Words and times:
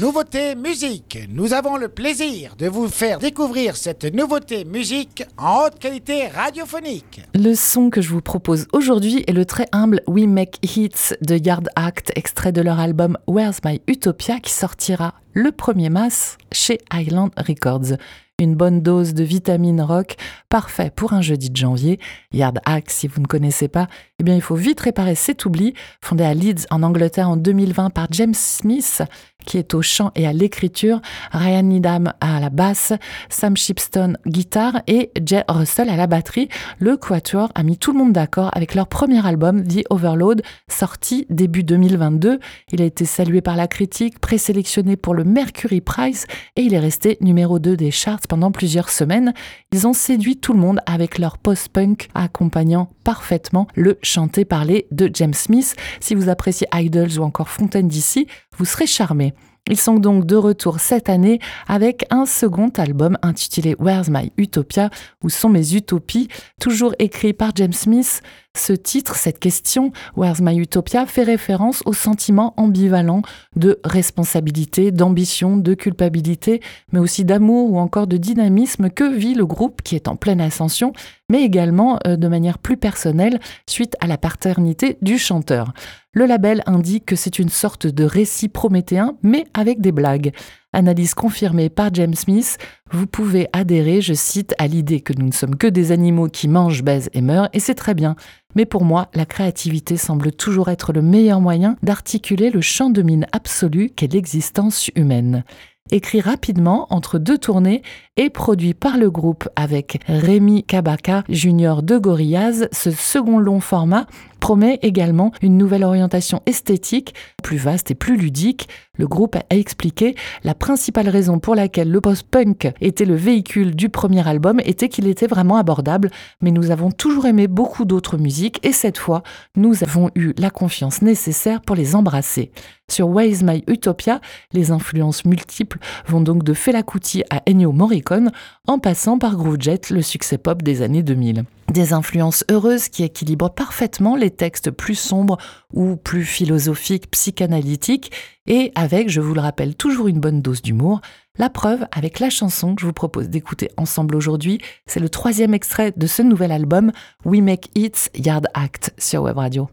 Nouveauté 0.00 0.54
musique. 0.54 1.18
Nous 1.28 1.54
avons 1.54 1.76
le 1.76 1.88
plaisir 1.88 2.54
de 2.56 2.68
vous 2.68 2.86
faire 2.86 3.18
découvrir 3.18 3.76
cette 3.76 4.04
nouveauté 4.04 4.64
musique 4.64 5.24
en 5.36 5.64
haute 5.64 5.80
qualité 5.80 6.28
radiophonique. 6.28 7.22
Le 7.34 7.54
son 7.54 7.90
que 7.90 8.00
je 8.00 8.10
vous 8.10 8.20
propose 8.20 8.68
aujourd'hui 8.72 9.24
est 9.26 9.32
le 9.32 9.44
très 9.44 9.66
humble 9.72 10.02
We 10.06 10.26
Make 10.26 10.58
Hits 10.62 11.16
de 11.20 11.34
Yard 11.36 11.68
Act, 11.74 12.12
extrait 12.14 12.52
de 12.52 12.60
leur 12.60 12.78
album 12.78 13.18
Where's 13.26 13.58
My 13.64 13.80
Utopia 13.88 14.38
qui 14.38 14.52
sortira 14.52 15.14
le 15.32 15.50
1er 15.50 15.90
mars 15.90 16.38
chez 16.52 16.78
Island 16.94 17.32
Records 17.36 17.96
une 18.40 18.54
bonne 18.54 18.82
dose 18.82 19.14
de 19.14 19.24
vitamine 19.24 19.80
rock, 19.80 20.14
parfait 20.48 20.92
pour 20.94 21.12
un 21.12 21.20
jeudi 21.20 21.50
de 21.50 21.56
janvier. 21.56 21.98
Yard 22.32 22.60
Act, 22.64 22.88
si 22.88 23.08
vous 23.08 23.20
ne 23.20 23.26
connaissez 23.26 23.66
pas, 23.66 23.88
eh 24.20 24.22
bien 24.22 24.36
il 24.36 24.42
faut 24.42 24.54
vite 24.54 24.78
réparer 24.78 25.16
cet 25.16 25.44
oubli. 25.44 25.74
Fondé 26.00 26.22
à 26.22 26.34
Leeds 26.34 26.66
en 26.70 26.84
Angleterre 26.84 27.28
en 27.28 27.36
2020 27.36 27.90
par 27.90 28.06
James 28.12 28.34
Smith, 28.34 29.02
qui 29.44 29.58
est 29.58 29.74
au 29.74 29.82
chant 29.82 30.12
et 30.14 30.26
à 30.26 30.32
l'écriture, 30.32 31.00
Ryan 31.32 31.64
Needham 31.64 32.12
à 32.20 32.38
la 32.38 32.50
basse, 32.50 32.92
Sam 33.28 33.56
Shipston 33.56 34.14
guitare 34.26 34.82
et 34.86 35.10
Jay 35.24 35.42
Russell 35.48 35.88
à 35.88 35.96
la 35.96 36.06
batterie. 36.06 36.48
Le 36.78 36.96
Quatuor 36.96 37.50
a 37.56 37.64
mis 37.64 37.76
tout 37.76 37.92
le 37.92 37.98
monde 37.98 38.12
d'accord 38.12 38.50
avec 38.54 38.76
leur 38.76 38.86
premier 38.86 39.26
album, 39.26 39.66
The 39.66 39.84
Overload, 39.90 40.42
sorti 40.68 41.26
début 41.28 41.64
2022. 41.64 42.38
Il 42.70 42.82
a 42.82 42.84
été 42.84 43.04
salué 43.04 43.40
par 43.40 43.56
la 43.56 43.66
critique, 43.66 44.20
présélectionné 44.20 44.96
pour 44.96 45.14
le 45.14 45.24
Mercury 45.24 45.80
Prize 45.80 46.26
et 46.54 46.62
il 46.62 46.74
est 46.74 46.78
resté 46.78 47.18
numéro 47.20 47.58
2 47.58 47.76
des 47.76 47.90
charts 47.90 48.27
pendant 48.28 48.52
plusieurs 48.52 48.90
semaines. 48.90 49.32
Ils 49.72 49.86
ont 49.86 49.92
séduit 49.92 50.36
tout 50.36 50.52
le 50.52 50.60
monde 50.60 50.80
avec 50.86 51.18
leur 51.18 51.38
post-punk 51.38 52.08
accompagnant 52.14 52.90
parfaitement 53.02 53.66
le 53.74 53.98
chanté-parlé 54.02 54.86
de 54.90 55.10
James 55.12 55.34
Smith. 55.34 55.74
Si 56.00 56.14
vous 56.14 56.28
appréciez 56.28 56.68
Idols 56.72 57.18
ou 57.18 57.22
encore 57.22 57.48
Fontaine 57.48 57.88
d'ici, 57.88 58.26
vous 58.56 58.64
serez 58.64 58.86
charmé. 58.86 59.34
Ils 59.68 59.78
sont 59.78 59.96
donc 59.96 60.24
de 60.24 60.34
retour 60.34 60.80
cette 60.80 61.08
année 61.10 61.38
avec 61.66 62.06
un 62.10 62.24
second 62.24 62.70
album 62.78 63.18
intitulé 63.22 63.76
Where's 63.78 64.08
My 64.08 64.32
Utopia 64.38 64.88
Où 65.22 65.28
sont 65.28 65.50
mes 65.50 65.74
utopies 65.74 66.28
Toujours 66.58 66.94
écrit 66.98 67.34
par 67.34 67.52
James 67.54 67.72
Smith, 67.72 68.22
ce 68.56 68.72
titre, 68.72 69.14
cette 69.14 69.38
question, 69.38 69.92
Where's 70.16 70.40
My 70.40 70.56
Utopia, 70.56 71.06
fait 71.06 71.22
référence 71.22 71.82
au 71.86 71.92
sentiment 71.92 72.54
ambivalent 72.56 73.22
de 73.56 73.78
responsabilité, 73.84 74.90
d'ambition, 74.90 75.56
de 75.56 75.74
culpabilité, 75.74 76.60
mais 76.92 76.98
aussi 76.98 77.24
d'amour 77.24 77.70
ou 77.70 77.78
encore 77.78 78.06
de 78.06 78.16
dynamisme 78.16 78.90
que 78.90 79.12
vit 79.12 79.34
le 79.34 79.46
groupe 79.46 79.82
qui 79.82 79.94
est 79.94 80.08
en 80.08 80.16
pleine 80.16 80.40
ascension, 80.40 80.92
mais 81.28 81.42
également 81.42 81.98
euh, 82.06 82.16
de 82.16 82.28
manière 82.28 82.58
plus 82.58 82.76
personnelle 82.76 83.40
suite 83.68 83.96
à 84.00 84.06
la 84.06 84.18
paternité 84.18 84.98
du 85.02 85.18
chanteur. 85.18 85.72
Le 86.12 86.26
label 86.26 86.62
indique 86.66 87.06
que 87.06 87.16
c'est 87.16 87.38
une 87.38 87.48
sorte 87.48 87.86
de 87.86 88.04
récit 88.04 88.48
prométhéen, 88.48 89.16
mais 89.22 89.44
avec 89.54 89.80
des 89.80 89.92
blagues. 89.92 90.32
Analyse 90.72 91.14
confirmée 91.14 91.68
par 91.70 91.94
James 91.94 92.14
Smith, 92.14 92.58
vous 92.90 93.06
pouvez 93.06 93.48
adhérer, 93.52 94.00
je 94.00 94.14
cite, 94.14 94.54
à 94.58 94.66
l'idée 94.66 95.00
que 95.00 95.12
nous 95.12 95.26
ne 95.26 95.32
sommes 95.32 95.56
que 95.56 95.66
des 95.66 95.92
animaux 95.92 96.28
qui 96.28 96.48
mangent, 96.48 96.82
baisent 96.82 97.10
et 97.12 97.22
meurent, 97.22 97.48
et 97.52 97.60
c'est 97.60 97.74
très 97.74 97.94
bien. 97.94 98.16
Mais 98.54 98.66
pour 98.66 98.84
moi, 98.84 99.08
la 99.14 99.26
créativité 99.26 99.96
semble 99.96 100.32
toujours 100.32 100.68
être 100.68 100.92
le 100.92 101.02
meilleur 101.02 101.40
moyen 101.40 101.76
d'articuler 101.82 102.50
le 102.50 102.60
champ 102.60 102.90
de 102.90 103.02
mine 103.02 103.26
absolu 103.32 103.90
qu'est 103.90 104.12
l'existence 104.12 104.90
humaine 104.94 105.44
écrit 105.90 106.20
rapidement 106.20 106.86
entre 106.90 107.18
deux 107.18 107.38
tournées 107.38 107.82
et 108.16 108.30
produit 108.30 108.74
par 108.74 108.96
le 108.98 109.10
groupe 109.10 109.48
avec 109.56 110.00
Rémi 110.08 110.64
Kabaka 110.64 111.24
Junior 111.28 111.82
de 111.82 111.98
Gorillaz, 111.98 112.68
ce 112.72 112.90
second 112.90 113.38
long 113.38 113.60
format 113.60 114.06
promet 114.38 114.78
également 114.82 115.32
une 115.42 115.56
nouvelle 115.56 115.84
orientation 115.84 116.42
esthétique, 116.46 117.14
plus 117.42 117.56
vaste 117.56 117.90
et 117.90 117.94
plus 117.94 118.16
ludique. 118.16 118.68
Le 118.96 119.06
groupe 119.06 119.36
a 119.36 119.44
expliqué 119.50 120.16
la 120.44 120.54
principale 120.54 121.08
raison 121.08 121.38
pour 121.38 121.54
laquelle 121.54 121.90
le 121.90 122.00
post-punk 122.00 122.72
était 122.80 123.04
le 123.04 123.14
véhicule 123.14 123.76
du 123.76 123.88
premier 123.88 124.26
album 124.26 124.60
était 124.64 124.88
qu'il 124.88 125.06
était 125.06 125.26
vraiment 125.26 125.56
abordable, 125.56 126.10
mais 126.40 126.50
nous 126.50 126.70
avons 126.70 126.90
toujours 126.90 127.26
aimé 127.26 127.46
beaucoup 127.46 127.84
d'autres 127.84 128.18
musiques 128.18 128.64
et 128.64 128.72
cette 128.72 128.98
fois, 128.98 129.22
nous 129.56 129.84
avons 129.84 130.10
eu 130.14 130.32
la 130.38 130.50
confiance 130.50 131.02
nécessaire 131.02 131.60
pour 131.60 131.76
les 131.76 131.94
embrasser. 131.94 132.50
Sur 132.90 133.08
Ways 133.08 133.44
My 133.44 133.62
Utopia, 133.66 134.20
les 134.52 134.70
influences 134.70 135.24
multiples 135.24 135.78
vont 136.06 136.20
donc 136.20 136.42
de 136.42 136.54
Fela 136.54 136.82
Kuti 136.82 137.22
à 137.30 137.42
Ennio 137.46 137.72
Morricone, 137.72 138.30
en 138.66 138.78
passant 138.78 139.18
par 139.18 139.36
Groovejet, 139.36 139.80
le 139.90 140.02
succès 140.02 140.38
pop 140.38 140.62
des 140.62 140.82
années 140.82 141.02
2000. 141.02 141.44
Des 141.72 141.92
influences 141.92 142.44
heureuses 142.50 142.88
qui 142.88 143.04
équilibrent 143.04 143.54
parfaitement 143.54 144.16
les 144.16 144.30
textes 144.30 144.70
plus 144.70 144.94
sombres 144.94 145.36
ou 145.72 145.96
plus 145.96 146.24
philosophiques, 146.24 147.10
psychanalytiques, 147.10 148.10
et 148.46 148.72
avec, 148.74 149.10
je 149.10 149.20
vous 149.20 149.34
le 149.34 149.40
rappelle, 149.40 149.74
toujours 149.74 150.08
une 150.08 150.18
bonne 150.18 150.40
dose 150.40 150.62
d'humour. 150.62 151.00
La 151.36 151.50
preuve 151.50 151.86
avec 151.92 152.20
la 152.20 152.30
chanson 152.30 152.74
que 152.74 152.80
je 152.80 152.86
vous 152.86 152.92
propose 152.92 153.28
d'écouter 153.28 153.70
ensemble 153.76 154.16
aujourd'hui, 154.16 154.58
c'est 154.86 155.00
le 155.00 155.10
troisième 155.10 155.52
extrait 155.52 155.92
de 155.94 156.06
ce 156.06 156.22
nouvel 156.22 156.52
album, 156.52 156.90
We 157.24 157.42
Make 157.42 157.68
It 157.74 158.10
Yard 158.14 158.46
Act 158.54 158.94
sur 158.98 159.22
Web 159.22 159.36
Radio. 159.36 159.68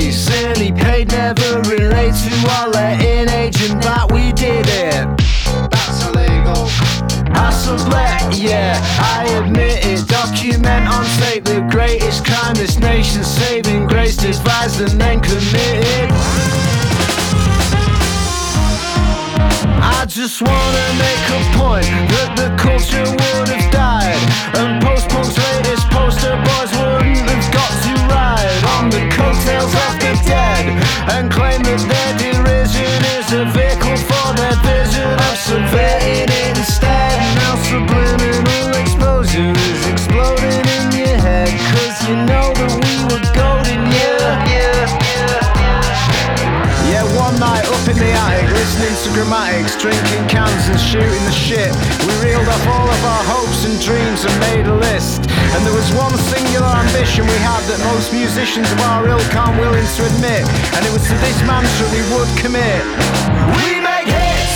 Space 0.00 0.30
and 0.30 0.76
paid 0.76 1.10
never 1.12 1.60
relate 1.62 2.14
to 2.14 2.50
our 2.58 2.68
letting 2.70 3.28
agent 3.30 3.82
that 3.82 4.10
we 4.12 4.32
did 4.32 4.66
it. 4.68 5.06
That's 5.70 6.04
illegal. 6.06 6.68
I 7.32 7.50
sublet, 7.50 8.36
yeah, 8.36 8.78
I 8.98 9.24
admit 9.38 9.84
it. 9.86 10.06
Document 10.08 10.88
on 10.88 11.04
tape 11.20 11.44
the 11.44 11.66
greatest 11.70 12.24
crime 12.24 12.54
this 12.54 12.78
nation 12.78 13.24
saving 13.24 13.86
grace 13.86 14.16
devised 14.16 14.80
and 14.80 15.00
then 15.00 15.20
committed. 15.20 16.10
I 19.80 20.04
just 20.08 20.40
wanna 20.42 20.86
make 21.04 21.24
a 21.38 21.42
point 21.58 21.90
that 22.12 22.30
the 22.36 22.48
culture 22.62 23.04
would 23.04 23.48
have 23.48 23.70
died, 23.72 24.20
and 24.58 24.82
post-punk's 24.82 25.45
drinking 49.86 50.28
cans 50.28 50.68
and 50.68 50.78
shooting 50.80 51.24
the 51.24 51.32
shit. 51.32 51.72
We 52.04 52.12
reeled 52.20 52.48
off 52.48 52.66
all 52.66 52.88
of 52.88 53.02
our 53.04 53.24
hopes 53.24 53.64
and 53.64 53.80
dreams 53.80 54.24
and 54.24 54.34
made 54.40 54.66
a 54.66 54.74
list. 54.74 55.30
And 55.54 55.64
there 55.64 55.72
was 55.72 55.88
one 55.94 56.12
singular 56.18 56.66
ambition 56.66 57.24
we 57.24 57.38
had 57.40 57.62
that 57.70 57.80
most 57.94 58.12
musicians 58.12 58.70
of 58.72 58.80
our 58.92 59.06
ilk 59.08 59.34
aren't 59.34 59.60
willing 59.60 59.86
to 59.86 60.02
admit. 60.12 60.44
And 60.74 60.84
it 60.84 60.92
was 60.92 61.06
to 61.08 61.16
this 61.22 61.38
mantra 61.46 61.86
we 61.94 62.02
would 62.12 62.30
commit. 62.42 62.82
We 63.62 63.80
make 63.80 64.10
hits 64.10 64.55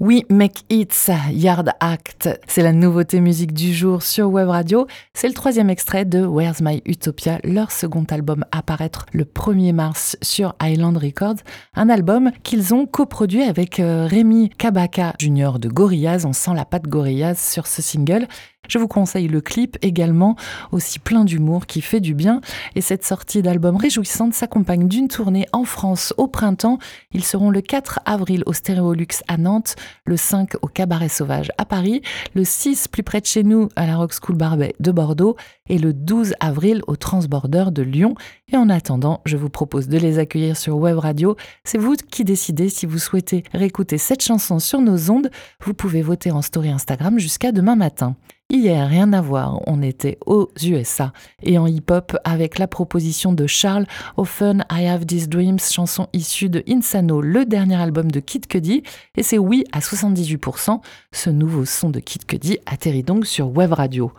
We 0.00 0.22
Make 0.30 0.64
It, 0.70 1.10
Yard 1.30 1.72
Act. 1.78 2.30
C'est 2.48 2.62
la 2.62 2.72
nouveauté 2.72 3.20
musique 3.20 3.52
du 3.52 3.74
jour 3.74 4.02
sur 4.02 4.30
Web 4.30 4.48
Radio. 4.48 4.86
C'est 5.12 5.28
le 5.28 5.34
troisième 5.34 5.68
extrait 5.68 6.06
de 6.06 6.24
Where's 6.24 6.62
My 6.62 6.80
Utopia, 6.86 7.38
leur 7.44 7.70
second 7.70 8.04
album 8.04 8.46
à 8.50 8.62
paraître 8.62 9.04
le 9.12 9.24
1er 9.24 9.74
mars 9.74 10.16
sur 10.22 10.54
Island 10.62 10.96
Records. 10.96 11.36
Un 11.74 11.90
album 11.90 12.30
qu'ils 12.42 12.72
ont 12.72 12.86
coproduit 12.86 13.42
avec 13.42 13.78
euh, 13.78 14.06
Rémi 14.06 14.48
Kabaka 14.56 15.12
Jr. 15.18 15.58
de 15.58 15.68
Gorillaz. 15.68 16.24
On 16.24 16.32
sent 16.32 16.52
la 16.56 16.64
patte 16.64 16.88
Gorillaz 16.88 17.34
sur 17.34 17.66
ce 17.66 17.82
single. 17.82 18.26
Je 18.68 18.78
vous 18.78 18.86
conseille 18.86 19.26
le 19.26 19.40
clip 19.40 19.78
également, 19.82 20.36
aussi 20.70 21.00
plein 21.00 21.24
d'humour 21.24 21.66
qui 21.66 21.80
fait 21.80 21.98
du 21.98 22.14
bien. 22.14 22.40
Et 22.76 22.80
cette 22.80 23.04
sortie 23.04 23.42
d'album 23.42 23.74
réjouissante 23.74 24.32
s'accompagne 24.32 24.86
d'une 24.86 25.08
tournée 25.08 25.46
en 25.52 25.64
France 25.64 26.14
au 26.18 26.28
printemps. 26.28 26.78
Ils 27.12 27.24
seront 27.24 27.50
le 27.50 27.62
4 27.62 27.98
avril 28.04 28.44
au 28.46 28.52
Stéréolux 28.52 29.24
à 29.26 29.38
Nantes, 29.38 29.74
le 30.04 30.16
5 30.16 30.52
au 30.62 30.68
Cabaret 30.68 31.08
Sauvage 31.08 31.50
à 31.58 31.64
Paris, 31.64 32.02
le 32.34 32.44
6 32.44 32.86
plus 32.86 33.02
près 33.02 33.20
de 33.20 33.26
chez 33.26 33.42
nous 33.42 33.68
à 33.74 33.86
la 33.86 33.96
Rock 33.96 34.12
School 34.12 34.36
Barbet 34.36 34.76
de 34.78 34.92
Bordeaux 34.92 35.34
et 35.68 35.78
le 35.78 35.92
12 35.92 36.34
avril 36.38 36.82
au 36.86 36.94
Transborder 36.94 37.72
de 37.72 37.82
Lyon. 37.82 38.14
Et 38.52 38.56
en 38.56 38.68
attendant, 38.68 39.20
je 39.24 39.36
vous 39.36 39.50
propose 39.50 39.88
de 39.88 39.98
les 39.98 40.20
accueillir 40.20 40.56
sur 40.56 40.76
Web 40.76 40.98
Radio. 40.98 41.36
C'est 41.64 41.78
vous 41.78 41.96
qui 41.96 42.22
décidez 42.22 42.68
si 42.68 42.86
vous 42.86 42.98
souhaitez 42.98 43.42
réécouter 43.52 43.98
cette 43.98 44.22
chanson 44.22 44.60
sur 44.60 44.80
nos 44.80 45.10
ondes. 45.10 45.30
Vous 45.64 45.74
pouvez 45.74 46.02
voter 46.02 46.30
en 46.30 46.42
story 46.42 46.70
Instagram 46.70 47.18
jusqu'à 47.18 47.50
demain 47.50 47.74
matin. 47.74 48.14
Hier, 48.52 48.88
rien 48.88 49.12
à 49.12 49.20
voir, 49.20 49.60
on 49.68 49.80
était 49.80 50.18
aux 50.26 50.50
USA 50.60 51.12
et 51.40 51.56
en 51.56 51.68
hip-hop 51.68 52.16
avec 52.24 52.58
la 52.58 52.66
proposition 52.66 53.32
de 53.32 53.46
Charles 53.46 53.86
Often 54.16 54.64
I 54.72 54.86
Have 54.86 55.06
These 55.06 55.28
Dreams, 55.28 55.60
chanson 55.60 56.08
issue 56.12 56.48
de 56.48 56.64
Insano, 56.68 57.20
le 57.20 57.44
dernier 57.44 57.76
album 57.76 58.10
de 58.10 58.18
Kid 58.18 58.48
Cudi. 58.48 58.82
Et 59.16 59.22
c'est 59.22 59.38
oui 59.38 59.62
à 59.70 59.78
78%. 59.78 60.80
Ce 61.12 61.30
nouveau 61.30 61.64
son 61.64 61.90
de 61.90 62.00
Kid 62.00 62.26
Cudi 62.26 62.58
atterrit 62.66 63.04
donc 63.04 63.24
sur 63.24 63.56
Web 63.56 63.72
Radio. 63.72 64.10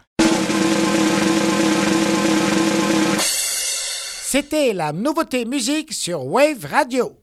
C'était 4.31 4.71
la 4.71 4.93
nouveauté 4.93 5.43
musique 5.43 5.91
sur 5.91 6.25
Wave 6.25 6.65
Radio. 6.71 7.20